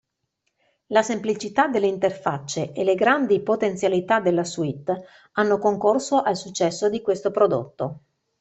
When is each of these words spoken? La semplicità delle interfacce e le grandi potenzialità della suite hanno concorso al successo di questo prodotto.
La 0.87 1.03
semplicità 1.03 1.67
delle 1.67 1.85
interfacce 1.85 2.71
e 2.71 2.83
le 2.83 2.95
grandi 2.95 3.39
potenzialità 3.39 4.19
della 4.19 4.43
suite 4.43 5.03
hanno 5.33 5.59
concorso 5.59 6.23
al 6.23 6.35
successo 6.35 6.89
di 6.89 7.03
questo 7.03 7.29
prodotto. 7.29 7.99